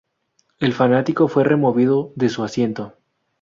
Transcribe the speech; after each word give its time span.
El 0.59 0.73
fanático 0.73 1.27
fue 1.27 1.43
removido 1.43 2.11
de 2.15 2.29
su 2.29 2.43
asiento. 2.43 2.95